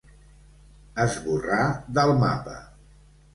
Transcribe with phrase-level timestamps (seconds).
[1.03, 1.67] Esborrar
[1.99, 2.57] del mapa.